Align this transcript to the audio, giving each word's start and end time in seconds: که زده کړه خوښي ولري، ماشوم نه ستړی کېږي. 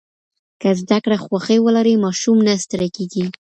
که 0.61 0.69
زده 0.81 0.97
کړه 1.03 1.17
خوښي 1.25 1.57
ولري، 1.61 1.95
ماشوم 2.05 2.37
نه 2.47 2.53
ستړی 2.63 2.89
کېږي. 2.95 3.25